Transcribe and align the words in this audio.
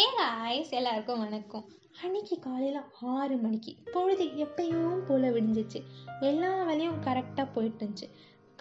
Hey 0.00 0.06
guys 0.16 0.70
எல்லாருக்கும் 0.70 1.18
வணக்கம். 1.18 1.64
அன்னைக்கு 2.02 2.38
காலையில் 2.38 2.80
ஆறு 3.00 3.36
மணிக்கு 3.36 3.76
பொழுது 3.92 4.24
எப்பயும் 4.24 5.04
போல் 5.08 5.22
விடிஞ்சிச்சு. 5.22 5.82
எல்லா 6.20 6.62
வேலையும் 6.62 7.02
கரெக்டாக 7.02 7.52
போயிட்டு 7.52 7.84
இருந்துச்சு. 7.84 8.08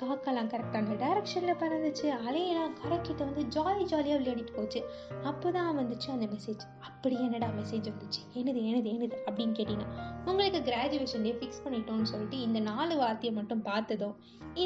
காக்கெல்லாம் 0.01 0.49
கரெக்டான 0.53 0.95
டைரக்ஷனில் 1.03 1.59
பறந்துச்சு. 1.61 2.05
அலையெல்லாம் 2.25 2.75
கரைக்கிட்ட 2.81 3.21
வந்து 3.29 3.43
ஜாலி 3.55 3.83
ஜாலியாக 3.83 4.19
விளையாடிட்டு 4.21 4.53
போச்சு. 4.55 4.81
அப்போ 5.23 5.51
தான் 5.51 5.71
வந்துச்சு 5.79 6.09
அந்த 6.15 6.27
மெசேஜ் 6.33 6.63
அப்படி 6.79 7.15
என்னடா 7.25 7.49
மெசேஜ் 7.59 7.87
வந்துச்சு? 7.91 8.21
என்னது 8.39 8.61
என்னது 8.69 8.89
என்னது 8.95 9.17
அப்படின்னு 9.27 9.57
கேட்டிங்கன்னா 9.59 9.89
உங்களுக்கு 10.25 10.61
கிராஜுவேஷன் 10.69 11.25
டே 11.27 11.33
ஃபிக்ஸ் 11.39 11.63
பண்ணிட்டோம்னு 11.65 12.11
சொல்லிட்டு 12.13 12.39
இந்த 12.47 12.59
நாலு 12.59 12.97
வார்த்தையை 12.97 13.33
மட்டும் 13.39 13.61
பார்த்ததும் 13.61 14.15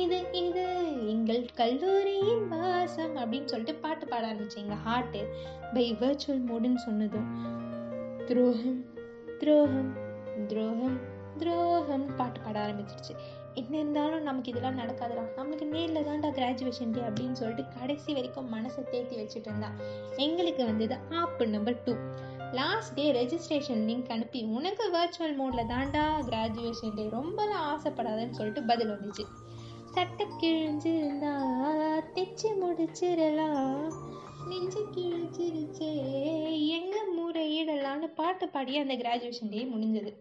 இது 0.01 0.19
இது 0.43 0.65
எங்கள் 1.07 1.43
கல்லூரியின் 1.61 2.47
வாசம் 2.47 3.15
அப்படின்னு 3.15 3.51
சொல்லிட்டு 3.53 3.75
பாட்டு 3.85 4.07
பாட 4.07 4.23
ஆரம்பிச்சு. 4.31 4.59
எங்கள் 4.63 4.83
ஹார்ட்டு 4.87 5.21
பை 5.73 5.85
வர்ச்சுவல் 5.99 6.45
மோடுன்னு 6.51 6.81
சொன்னதும் 6.87 7.29
துரோகம் 8.25 8.79
துரோகம் 9.39 9.91
துரோகம் 10.47 10.97
துரோகம் 11.37 12.05
பாட்டு 12.15 12.32
ஆரம்பிச்சிருச்சு. 12.63 13.15
என்ன 13.53 13.73
இருந்தாலும் 13.77 14.27
நமக்கு 14.27 14.51
இதெல்லாம் 14.51 14.77
நடக்காதுடா. 14.77 15.23
நம்மளுக்கு 15.37 15.65
நேரில் 15.65 16.05
தான்டா 16.05 16.29
கிராஜுவேஷன் 16.37 16.93
டே 16.95 17.01
அப்படின்னு 17.09 17.31
சொல்லிட்டு 17.31 17.65
கடைசி 17.79 18.13
வரைக்கும் 18.13 18.53
மனசை 18.53 18.83
தேத்தி 18.91 19.15
வச்சுட்டு 19.21 19.49
இருந்தா. 19.51 19.71
எங்களுக்கு 20.27 20.65
வந்தது 20.65 20.97
app 21.21 21.47
number 21.47 21.83
two 21.83 21.95
last 22.51 22.93
day 22.93 23.05
registration 23.11 23.83
link 23.89 24.09
அனுப்பி 24.09 24.43
உனக்கு 24.57 24.85
வர்ச்சுவல் 24.97 25.37
மோடில் 25.39 25.69
தான்டா 25.73 26.03
கிராஜுவேஷன் 26.29 26.95
டே 26.95 27.05
ரொம்பலாம் 27.17 27.67
ஆசைப்படாதன்னு 27.71 28.37
சொல்லிட்டு 28.39 28.63
பதில் 28.63 28.93
வந்துச்சு. 28.93 29.25
சட்டை 29.95 30.25
கிழிஞ்சிருந்தா 30.41 31.31
தைச்சு 32.15 32.49
முடிச்சிடலாம் 32.61 33.93
நெஞ்சு 34.47 34.81
கிழிச்சிருச்சே 34.95 35.89
எங்கே 36.77 37.01
முறையிடலான்னு 37.17 38.07
பாட்டு 38.15 38.47
பாடி 38.49 38.77
அந்த 38.77 38.93
கிராஜுவேஷன் 38.93 39.51
டே 39.51 39.61
முடிஞ்சது. 39.73 40.11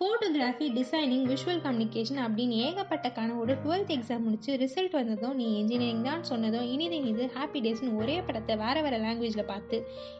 ஃபோட்டோகிராஃபி 0.00 0.66
டிசைனிங் 0.76 1.26
விஷுவல் 1.30 1.60
கம்யூனிகேஷன் 1.66 2.18
அப்படின்னு 2.24 2.56
ஏகப்பட்ட 2.64 3.06
கனவோடு 3.18 3.52
டுவெல்த் 3.62 3.92
எக்ஸாம் 3.94 4.24
முடிச்சு 4.26 4.50
ரிசல்ட் 4.62 4.96
வந்ததும் 4.98 5.36
நீ 5.38 5.46
இன்ஜினியரிங் 5.60 6.02
தான் 6.08 6.24
சொன்னதும் 6.30 6.66
இனிது 6.72 6.96
இனிது 7.00 7.26
ஹாப்பி 7.36 7.60
டேஸ்னு 7.66 7.92
ஒரே 8.00 8.16
படத்தை 8.26 8.54
வேறு 8.62 8.80
வேறு 8.82 8.98
லாங்குவேஜில் 9.04 9.48
பார்த்து 9.52 9.76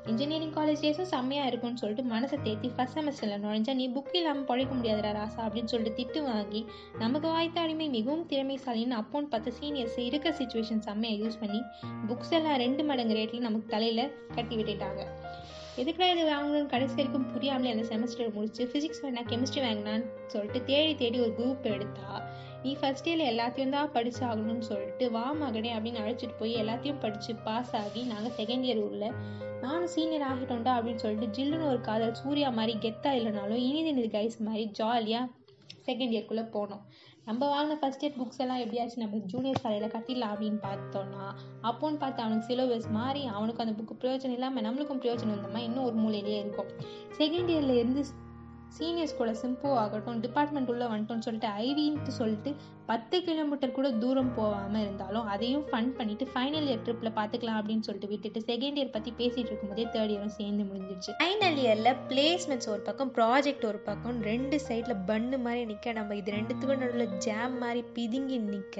இன்ஜினியரிங் 0.06 0.54
காலேஜ் 0.56 0.84
டேஸும் 0.84 1.10
செம்மையாக 1.12 1.50
இருக்கும்னு 1.50 1.80
சொல்லிட்டு 1.82 2.04
மனசை 2.14 2.38
தேத்தி 2.46 2.70
ஃபஸ்ட் 2.76 2.96
செமஸ்டரில் 2.98 3.42
நுழைஞ்சா 3.44 3.74
நீ 3.74 3.88
புக் 3.88 4.14
இல்லாமல் 4.14 4.48
பழைக்க 4.50 4.72
முடியாதுடா 4.74 5.12
ராசா 5.18 5.42
அப்படின்னு 5.46 5.72
சொல்லிட்டு 5.74 5.98
திட்டு 6.00 6.22
வாங்கி 6.22 6.62
நமக்கு 6.98 7.28
வாய்த்த 7.28 7.60
அடிமை 7.60 7.88
மிகவும் 7.88 8.26
திறமைசாலின்னு 8.32 9.00
அப்போன்னு 9.02 9.30
பார்த்து 9.34 9.56
சீனியர்ஸ் 9.60 10.00
இருக்க 10.08 10.34
சுச்சுவேஷன் 10.40 10.84
செம்மையாக 10.88 11.22
யூஸ் 11.24 11.40
பண்ணி 11.42 11.62
புக்ஸ் 12.08 12.34
எல்லாம் 12.40 12.58
ரெண்டு 12.58 12.84
மடங்கு 12.84 13.18
ரேட்டில் 13.20 13.46
நமக்கு 13.48 13.68
தலையில் 13.68 14.04
கட்டி 14.36 14.56
விட்டுட்டாங்க. 14.56 15.02
எதுக்குடா 15.80 16.06
இது 16.12 16.22
வாங்கணும்னு 16.30 16.70
கடைசி 16.70 16.94
வரைக்கும் 16.94 17.26
புரியாமலே 17.32 17.72
அந்த 17.74 17.84
செமஸ்டர் 17.90 18.34
முடிச்சு 18.34 18.62
ஃபிசிக்ஸ் 18.70 19.02
வேணா 19.04 19.22
கெமிஸ்ட்ரி 19.30 19.62
வாங்கினான்னு 19.64 20.06
சொல்லிட்டு 20.26 20.60
தேடி 20.64 20.92
தேடி 20.94 21.18
ஒரு 21.20 21.32
குரூப் 21.38 21.66
எடுத்தா 21.72 22.10
நீ 22.62 22.70
ஃபர்ஸ்ட் 22.80 23.08
இயரில் 23.08 23.30
எல்லாத்தையும் 23.32 23.70
தான் 23.70 23.92
படிச்சு 23.92 24.22
ஆகணும்னு 24.28 24.60
சொல்லிட்டு 24.60 25.10
வா 25.10 25.24
மகனே 25.40 25.72
அப்படின்னு 25.76 26.02
அழைச்சிட்டு 26.02 26.38
போய் 26.38 26.54
எல்லாத்தையும் 26.54 26.98
படித்து 26.98 27.34
பாஸ் 27.44 27.74
ஆகி 27.74 28.02
நாங்கள் 28.02 28.36
செகண்ட் 28.40 28.66
இயர் 28.68 28.82
உள்ள 28.88 29.04
நானும் 29.62 29.86
சீனியர் 29.86 30.26
ஆகிட்டோம்டா 30.30 30.72
அப்படின்னு 30.78 31.02
சொல்லிட்டு 31.04 31.28
ஜில்லுன்னு 31.36 31.68
ஒரு 31.68 31.80
காதல் 31.80 32.18
சூர்யா 32.22 32.50
மாதிரி 32.50 32.74
கெத்தா 32.78 33.12
இல்லைனாலும் 33.20 33.62
இனிது 33.68 33.88
இனிது 33.88 34.10
கைஸ் 34.18 34.38
மாதிரி 34.40 34.64
ஜாலியாக 34.72 35.30
செகண்ட் 35.86 36.14
இயர்க்குள்ளே 36.14 36.44
போனோம். 36.52 36.82
நம்ம 37.26 37.46
வாங்கின 37.52 37.76
ஃபஸ்ட் 37.78 38.02
இயர் 38.02 38.18
புக்ஸ் 38.18 38.38
எல்லாம் 38.38 38.58
எப்படியாச்சும் 38.58 39.02
நம்ம 39.04 39.16
ஜூனியர் 39.16 39.58
சாலையில் 39.58 39.90
கட்டிடலாம் 39.90 40.34
அப்படின்னு 40.34 40.60
பார்த்தோன்னா 40.62 41.24
அப்போன்னு 41.62 41.98
பார்த்து 41.98 42.22
அவனுக்கு 42.22 42.48
சிலபஸ் 42.48 42.90
மாறி 42.90 43.26
அவனுக்கு 43.26 43.64
அந்த 43.64 43.74
புக்கு 43.78 43.96
பிரயோஜனம் 44.00 44.36
இல்லாமல் 44.36 44.64
நம்மளுக்கும் 44.64 45.00
பிரயோஜனம் 45.00 45.34
இல்லாமல் 45.34 45.62
இன்னும் 45.62 45.84
ஒரு 45.84 45.96
மூலையிலேயே 45.96 46.38
இருக்கும். 46.38 46.70
செகண்ட் 47.18 47.50
இயர்ல 47.52 47.76
இருந்து 47.78 48.04
சீனியர்ஸ் 48.76 49.18
கூட 49.18 49.30
சிம்போ 49.40 49.68
ஆகட்டும் 49.82 50.22
டிபார்ட்மெண்ட் 50.24 50.70
உள்ளே 50.72 50.86
வந்துட்டோம்னு 50.90 51.26
சொல்லிட்டு 51.26 51.50
ஐவின்ட்டு 51.64 52.14
சொல்லிட்டு 52.18 52.50
பத்து 52.88 53.16
கிலோமீட்டர் 53.26 53.74
கூட 53.76 53.88
தூரம் 54.02 54.32
போகாமல் 54.34 54.82
இருந்தாலும் 54.82 55.28
அதையும் 55.32 55.64
ஃபன் 55.70 55.88
பண்ணிட்டு 55.96 56.24
ஃபைனல் 56.32 56.66
இயர் 56.68 56.82
ட்ரிப்பில் 56.84 57.14
பார்த்துக்கலாம் 57.16 57.58
அப்படின்னு 57.60 57.86
சொல்லிட்டு 57.86 58.10
விட்டுட்டு 58.12 58.40
செகண்ட் 58.50 58.78
இயர் 58.78 58.92
பற்றி 58.96 59.10
பேசிகிட்டு 59.20 59.50
இருக்கும்போதே 59.50 59.86
தேர்ட் 59.94 60.12
இயரும் 60.14 60.34
சேர்ந்து 60.36 60.64
முடிஞ்சிருச்சு 60.64 61.14
ஃபைனல் 61.20 61.58
இயரில் 61.64 61.92
பிளேஸ்மெண்ட்ஸ் 62.10 62.70
ஒரு 62.74 62.82
பக்கம் 62.82 63.10
ப்ராஜெக்ட் 63.10 63.64
ஒரு 63.64 63.80
பக்கம் 63.80 64.18
ரெண்டு 64.22 64.58
சைடில் 64.66 65.02
பன்னு 65.06 65.38
மாதிரி 65.38 65.64
நிற்க 65.64 65.92
நம்ம 65.92 66.16
இது 66.16 66.36
ரெண்டுத்துக்கும் 66.36 66.82
நடுவில் 66.84 67.16
ஜாம் 67.18 67.56
மாதிரி 67.58 67.82
பிதுங்கி 67.96 68.38
நிற்க 68.46 68.78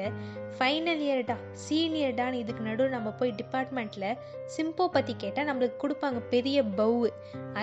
ஃபைனல் 0.59 1.03
இயர்டா 1.07 1.37
சீனியர்டான்னு 1.67 2.43
இதுக்கு 2.43 2.63
நடுவில் 2.63 2.97
நம்ம 2.97 3.11
போய் 3.21 3.37
டிபார்ட்மெண்ட்டில் 3.41 4.09
சிம்போ 4.57 4.87
பற்றி 4.89 5.15
கேட்டால் 5.17 5.49
நம்மளுக்கு 5.51 5.79
கொடுப்பாங்க 5.83 6.21
பெரிய 6.31 6.59
பவு 6.77 7.09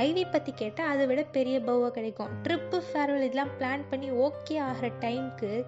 ஐவி 0.01 0.25
பற்றி 0.25 0.51
கேட்டால் 0.53 0.91
அதை 0.93 1.03
விட 1.07 1.21
பெரிய 1.31 1.55
பவ்வாக 1.61 1.91
கிடைக்கும். 1.93 2.22
ட்ரிப்பு 2.43 2.81
ஃபேர்வெல் 2.87 3.21
இதெல்லாம் 3.21 3.53
பிளான் 3.59 3.89
பண்ணி 3.89 4.11
ஓகே 4.11 4.59
ஆகிற 4.59 4.87
டைமுக்கு 4.87 5.65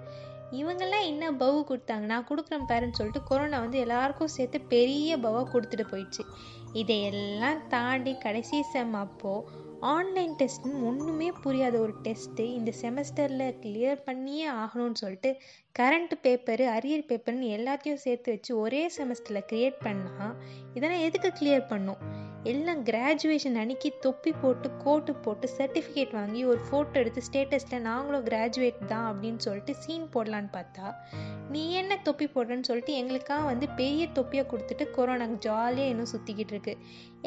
இவங்கெல்லாம் 0.51 1.05
என்ன 1.05 1.31
பவு 1.31 1.63
கொடுத்தாங்க? 1.69 2.05
நான் 2.05 2.27
கொடுக்குறேன் 2.29 2.67
பேரண்ட்ஸ் 2.67 2.93
சொல்லிட்டு 2.93 3.23
கொரோனா 3.23 3.59
வந்து 3.59 3.79
எல்லாருக்கும் 3.79 4.27
சேர்த்து 4.27 4.61
பெரிய 4.61 5.17
பவாக 5.17 5.45
கொடுத்துட்டு 5.53 5.85
போயிடுச்சு. 5.91 6.23
இதையெல்லாம் 6.73 7.67
தாண்டி 7.67 8.17
கடைசி 8.17 8.61
செம் 8.61 8.93
அப்போது 8.93 9.63
ஆன்லைன் 9.79 10.35
டெஸ்ட்னு 10.39 10.83
ஒன்றுமே 10.85 11.31
புரியாத 11.41 11.77
ஒரு 11.77 11.93
டெஸ்ட்டு 12.03 12.39
இந்த 12.39 12.71
செமஸ்டரில் 12.81 13.57
கிளியர் 13.61 14.03
பண்ணியே 14.03 14.49
ஆகணும்னு 14.49 14.93
சொல்லிட்டு 14.93 15.41
கரண்ட் 15.79 16.13
பேப்பரு 16.23 16.65
அரியர் 16.77 17.09
பேப்பர்னு 17.09 17.49
எல்லாத்தையும் 17.57 18.03
சேர்த்து 18.05 18.31
வச்சு 18.31 18.59
ஒரே 18.59 18.91
செமஸ்டரில் 18.97 19.47
க்ரியேட் 19.51 19.83
பண்ணால் 19.83 20.33
இதெல்லாம் 20.73 21.01
எதுக்கு 21.01 21.31
கிளியர் 21.41 21.67
பண்ணும்? 21.67 22.24
எல்லாம் 22.45 22.81
கிராஜுவேஷன் 22.85 23.55
அன்னைக்கு 23.59 23.89
தொப்பி 24.01 24.31
போட்டு 24.41 24.67
கோட்டு 24.83 25.11
போட்டு 25.15 25.47
சர்டிஃபிகேட் 25.57 26.11
வாங்கி 26.11 26.41
ஒரு 26.45 26.59
ஃபோட்டோ 26.59 26.93
எடுத்து 26.93 27.21
ஸ்டேட்டஸில் 27.21 27.81
நாங்களும் 27.81 28.25
கிராஜுவேட் 28.25 28.85
தான் 28.87 29.07
அப்படின்னு 29.11 29.37
சொல்லிட்டு 29.37 29.73
சீன் 29.83 30.05
போடலான்னு 30.13 30.51
பார்த்தா 30.53 30.85
நீ 31.49 31.63
என்ன 31.73 31.97
தொப்பி 32.03 32.27
போடுறேன்னு 32.27 32.67
சொல்லிட்டு 32.67 32.93
எங்களுக்காக 32.93 33.45
வந்து 33.45 33.67
பெரிய 33.69 34.05
தொப்பியை 34.07 34.43
கொடுத்துட்டு 34.45 34.87
கொரோனாக்கு 34.97 35.39
ஜாலியாக 35.39 35.91
இன்னும் 35.91 36.11
சுற்றிக்கிட்டு 36.13 36.53
இருக்கு. 36.55 36.73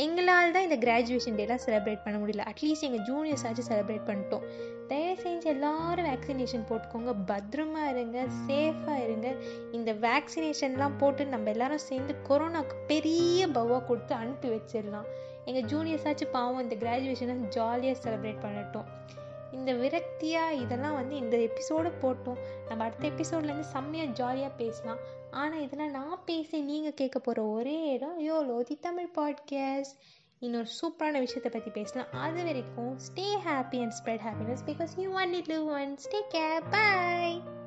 எங்களால் 0.05 0.53
தான் 0.53 0.67
இந்த 0.71 0.77
கிராஜுவேஷன் 0.77 1.37
டேலாம் 1.39 1.63
செலிப்ரேட் 1.67 2.03
பண்ண 2.05 2.17
முடியல. 2.19 2.43
அட்லீஸ்ட் 2.51 2.87
எங்கள் 2.89 3.05
ஜூனியர்ஸ் 3.09 3.47
ஆச்சு 3.47 3.63
செலிப்ரேட் 3.69 4.07
பண்ணிட்டோம். 4.07 4.45
தயவு 4.89 5.15
செஞ்சு 5.23 5.43
எல்லோரும் 5.43 6.05
வேக்சினேஷன் 6.05 6.67
போட்டுக்கோங்க. 6.69 7.13
பத்திரமா 7.27 7.83
இருங்க 7.89 8.27
சேஃபாக 8.47 9.03
இருங்க. 9.05 9.35
இந்த 9.73 9.93
வேக்சினேஷன்லாம் 9.93 10.99
போட்டு 10.99 11.27
நம்ம 11.27 11.51
எல்லாரும் 11.51 11.85
சேர்ந்து 11.89 12.15
கொரோனாக்கு 12.29 12.77
பெரிய 12.87 13.47
பவா 13.47 13.85
கொடுத்து 13.85 14.15
அனுப்பி 14.15 14.49
வச்சிடலாம். 14.49 15.09
எங்கள் 15.45 15.69
ஜூனியர்ஸாச்சும் 15.73 16.35
பாவம் 16.39 16.63
இந்த 16.63 16.77
கிராஜுவேஷனை 16.85 17.37
ஜாலியாக 17.49 17.99
செலிப்ரேட் 18.05 18.45
பண்ணட்டும். 18.45 18.89
இந்த 19.53 19.73
விரக்தியாக 19.73 20.53
இதெல்லாம் 20.53 20.95
வந்து 20.95 21.17
இந்த 21.17 21.37
எபிசோடு 21.37 21.93
போட்டோம். 22.03 22.39
நம்ம 22.69 22.85
அடுத்த 22.85 23.09
எபிசோட்லேருந்து 23.09 23.61
செம்மையாக 23.61 24.13
ஜாலியாக 24.13 24.55
பேசலாம். 24.57 24.99
ஆனால் 25.31 25.61
இதெல்லாம் 25.61 25.91
நான் 25.91 26.25
பேசி 26.25 26.61
நீங்கள் 26.61 26.95
கேட்க 26.95 27.19
போகிற 27.19 27.45
ஒரே 27.45 27.93
இடம் 27.93 28.21
யோ 28.21 28.47
லோதி 28.47 28.77
தமிழ் 28.77 29.11
பாட்காஸ்ட் 29.19 29.97
இன்னொரு 30.39 30.67
சூப்பரான 30.81 31.19
விஷயத்தை 31.19 31.51
பற்றி 31.51 31.71
பேசலாம். 31.71 32.07
அது 32.13 32.45
வரைக்கும் 32.45 32.99
stay 32.99 33.29
happy 33.47 33.81
and 33.81 33.95
spread 34.05 34.27
happiness 34.29 34.67
because 34.67 34.95
you 34.97 35.11
one 35.13 35.33
it 35.33 35.47
live 35.47 35.69
one 35.81 35.97
stay 35.97 36.21
care 36.31 36.69
bye 36.71 37.58